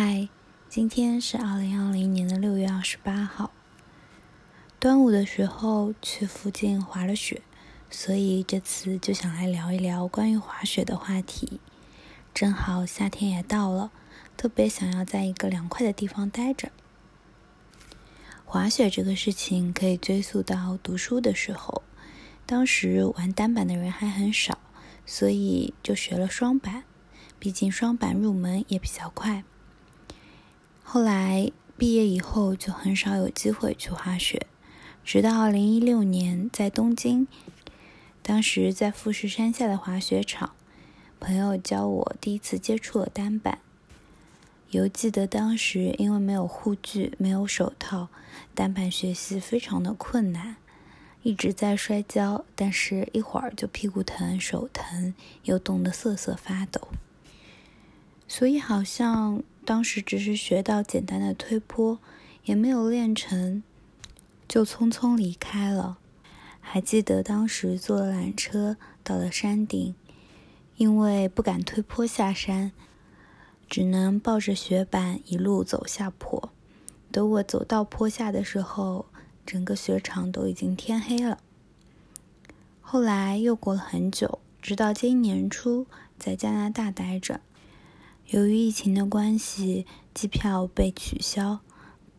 [0.00, 0.28] 嗨，
[0.68, 3.50] 今天是二零二零年的六月二十八号。
[4.78, 7.42] 端午的时候去附近滑了雪，
[7.90, 11.58] 所以这次就想来聊一聊关于滑雪的话题。
[12.32, 13.90] 正好夏天也到了，
[14.36, 16.70] 特别想要在一个凉快的地方待着。
[18.44, 21.82] 滑雪这个事情可以追溯到读书的时候，
[22.46, 24.58] 当时玩单板的人还很少，
[25.04, 26.84] 所以就学了双板。
[27.40, 29.42] 毕竟双板入门也比较快。
[30.90, 34.46] 后来毕业以后就很少有机会去滑雪，
[35.04, 37.28] 直到二零一六年在东京，
[38.22, 40.54] 当时在富士山下的滑雪场，
[41.20, 43.58] 朋友教我第一次接触了单板。
[44.70, 48.08] 犹记得当时因为没有护具、没有手套，
[48.54, 50.56] 单板学习非常的困难，
[51.22, 55.12] 一直在摔跤，但是一会儿就屁股疼、手疼，
[55.42, 56.88] 又冻得瑟瑟发抖。
[58.26, 61.98] 所以好像当时只是学到简单的推坡，
[62.44, 63.62] 也没有练成，
[64.48, 65.98] 就匆匆离开了。
[66.58, 69.94] 还记得当时坐缆车到了山顶，
[70.78, 72.72] 因为不敢推坡下山，
[73.68, 76.50] 只能抱着雪板一路走下坡。
[77.12, 79.04] 等我走到坡下的时候，
[79.44, 81.40] 整个雪场都已经天黑了。
[82.80, 85.86] 后来又过了很久，直到今年初
[86.18, 87.42] 在加拿大待着。
[88.28, 91.60] 由于疫情的关系，机票被取消，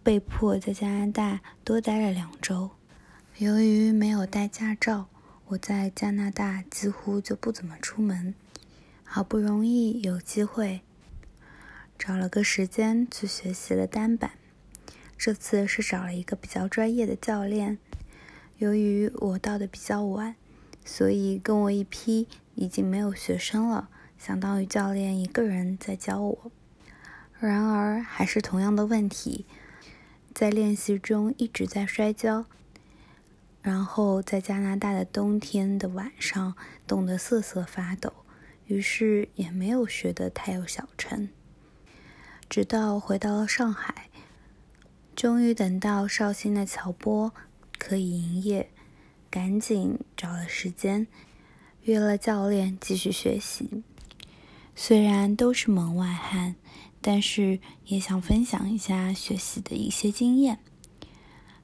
[0.02, 2.72] 被迫在加拿大多待了两周。
[3.38, 5.08] 由于没有带驾照，
[5.50, 8.34] 我在加拿大几乎就不怎么出门。
[9.04, 10.82] 好不容易有机会，
[12.00, 14.32] 找了个时间去学习了单板。
[15.16, 17.78] 这次是找了一个比较专业的教练。
[18.58, 20.34] 由于我到的比较晚，
[20.84, 23.90] 所以跟我一批已经没有学生了。
[24.20, 26.52] 相当于教练一个人在教我，
[27.40, 29.46] 然而还是同样的问题，
[30.36, 32.46] 在练习中一直在摔跤，
[33.62, 36.54] 然后在加拿大的冬天的晚上
[36.86, 38.14] 冻得瑟瑟发抖，
[38.68, 41.30] 于是也没有学得太有小成。
[42.50, 44.10] 直到回到了上海，
[45.16, 47.34] 终于等到绍兴的乔波
[47.78, 48.70] 可以营业，
[49.30, 51.08] 赶紧找了时间
[51.84, 53.84] 约了教练继续学习。
[54.82, 56.56] 虽然都是门外汉，
[57.02, 60.60] 但是也想分享一下学习的一些经验。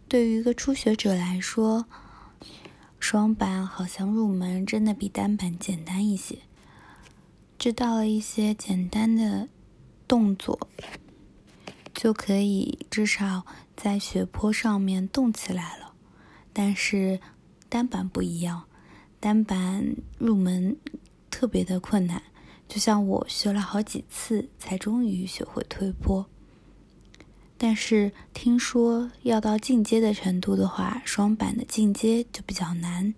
[0.10, 1.86] 对于一个初学者来说，
[3.00, 6.40] 双板好像入门真的比单板简单一些。
[7.58, 9.48] 知道了一些简单的
[10.06, 10.68] 动作，
[11.94, 13.46] 就可以至少
[13.78, 15.94] 在雪坡上面动起来了。
[16.52, 17.22] 但是
[17.70, 18.66] 单板不一样，
[19.22, 20.76] 单板入门
[21.32, 22.22] 特别的困难。
[22.68, 26.26] 就像我学了好几次才终于学会推坡，
[27.58, 33.14] 但是听说要到进阶的程度的话，双板的进阶就比较难，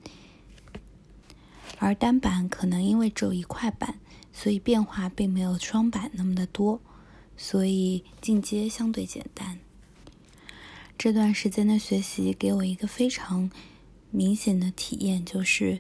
[1.80, 4.00] 而单板可能因为只有一块板，
[4.34, 6.82] 所以变化并没有双板那么的多，
[7.38, 9.58] 所以进阶相对简单。
[10.98, 13.50] 这段时间的学习给我一个非常
[14.12, 15.80] 明显的体验，就是。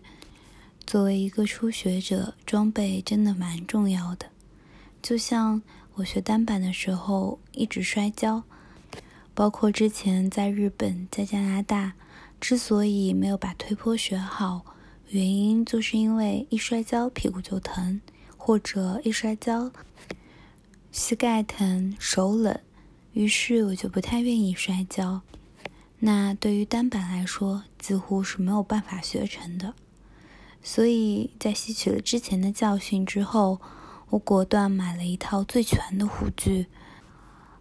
[0.87, 4.27] 作为一个初学者，装备真的蛮重要的。
[5.01, 5.61] 就像
[5.95, 8.41] 我学单板的时候，一直摔跤，
[9.33, 11.91] 包括之前在日本、在加拿大，
[12.39, 14.65] 之所以没有把推坡学好，
[15.09, 17.99] 原因就是因为一摔跤屁股就疼，
[18.37, 19.69] 或者一摔跤
[20.93, 22.57] 膝盖疼、手冷，
[23.11, 25.19] 于是我就不太愿意摔跤。
[25.99, 29.73] 那对于单板来说，几乎是没有办法学成的。
[30.61, 33.59] 所以在吸取了之前的教训之后，
[34.09, 36.67] 我果断买了一套最全的护具，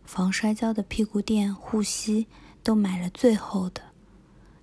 [0.05, 2.27] 防摔跤的屁股垫、护膝
[2.63, 3.83] 都买了最厚的，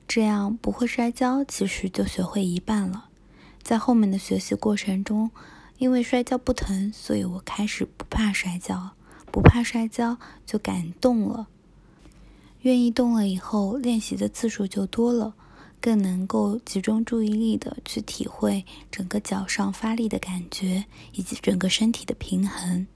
[0.07, 3.09] 这样不会摔跤，其实就学会一半了。
[3.61, 5.31] 在后面的学习过程中，
[5.77, 8.91] 因为摔跤不疼，所以我开始不怕摔跤，
[9.31, 11.47] 不怕摔跤就敢动了，
[12.61, 15.33] 愿意动了以后，练习的次数就多了。
[15.83, 22.87] 更能够集中注意力的去体会整个脚上发力的感觉，以及整个身体的平衡。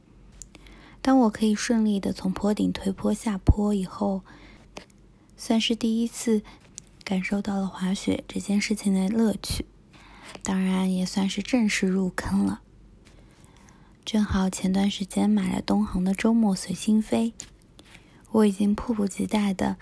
[1.01, 4.21] 当我可以顺利的从坡顶推坡下坡以后，
[5.35, 6.41] 算是第一次
[7.03, 9.65] 感受到了滑雪这件事情的乐趣，
[10.41, 12.61] 当然也算是正式入坑了。
[14.05, 17.33] 正好前段时间买了东航的周末随心飞，
[18.31, 19.75] 我已经迫不及待的。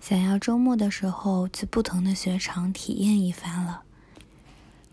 [0.00, 3.82] 想要周末的时候去不同的雪场体验一番了。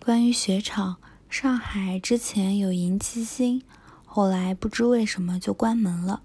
[0.03, 0.97] 关于雪场，
[1.29, 3.63] 上海之前有银七星，
[4.05, 6.21] 后来不知为什么就关门了，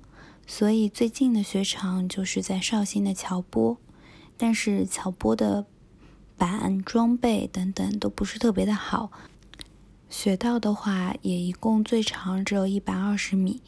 [0.46, 3.78] 所以最近的雪场就是在绍兴的乔波，
[4.36, 5.66] 但是乔波的
[6.36, 9.10] 板、装备等等都不是特别的好。
[10.08, 13.62] 雪道的话，也一共最长只有一百二十米，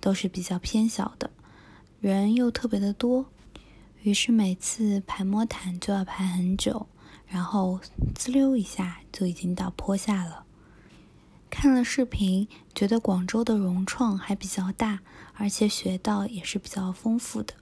[0.00, 1.30] 都是比较偏小的，
[2.00, 3.26] 人又特别的多，
[4.02, 6.88] 于是每次排摸毯就要排很久，
[7.28, 7.78] 然后
[8.16, 10.44] 滋溜一下就已经到坡下了。
[11.48, 15.00] 看了视频，觉得广州的融创还比较大，
[15.34, 17.54] 而且雪道也是比较丰富的，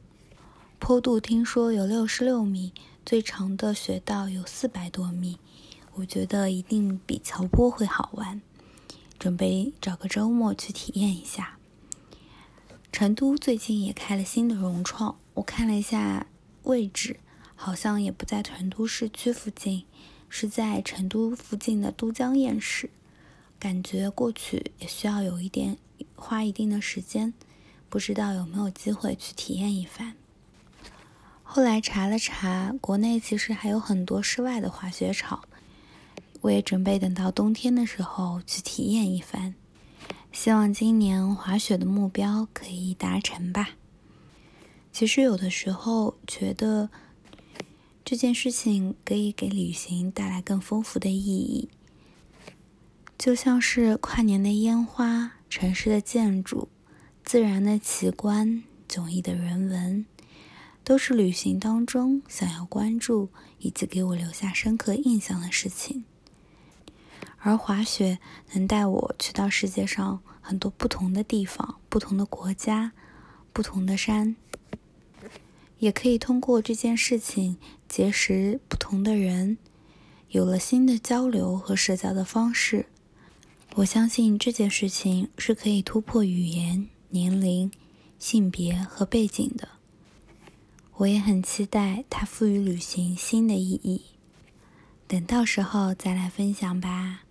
[0.79, 2.73] 坡度听说有六十六米，
[3.05, 5.39] 最长的雪道有四百多米。
[5.97, 8.41] 我觉得一定比乔波会好玩，
[9.19, 11.59] 准备找个周末去体验一下。
[12.91, 16.27] 成都最近也开了新的融创，我看了一下
[16.65, 17.19] 位置，
[17.55, 19.85] 好像也不在成都市区附近，
[20.29, 22.91] 是在成都附近的都江堰市。
[23.59, 25.77] 感觉过去也需要有一点
[26.15, 27.35] 花一定的时间，
[27.89, 30.15] 不知道有没有机会去体验一番。
[31.43, 35.43] 后来查了查，国内其实还有很多室外的滑雪场。
[36.43, 39.55] 我也准备等到冬天的时候去体验一番，
[40.33, 43.71] 希望今年滑雪的目标可以达成吧。
[45.01, 46.91] 其实有的时候觉得
[48.05, 51.71] 这件事情可以给旅行带来更丰富的意义，
[53.17, 56.69] 就像是跨年的烟花、城市的建筑、
[57.25, 60.05] 自然的奇观、迥异的人文，
[60.85, 66.05] 都是旅行当中想要关注以及给我留下深刻印象的事情。
[67.39, 68.19] 而滑雪
[68.53, 72.93] 能带我去到世界上很多不同的地方、不同的国家、
[73.55, 74.37] 不同的山，
[75.81, 77.57] 也可以通过这件事情
[77.89, 79.59] 结识不同的人，
[80.29, 82.87] 有了新的交流和社交的方式。
[83.77, 87.71] 我相信这件事情是可以突破语言、年龄、
[88.19, 89.69] 性别和背景的。
[90.97, 94.03] 我也很期待它赋予旅行新的意义。
[95.07, 97.23] 等到时候再来分享吧。